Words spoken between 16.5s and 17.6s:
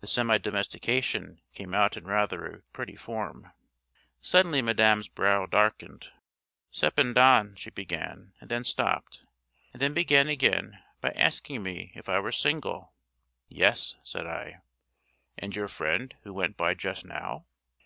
by just now?